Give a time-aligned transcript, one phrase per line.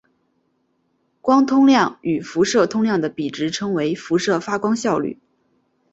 [1.21, 5.19] 光通量与辐射通量的比值称为辐射发光效率。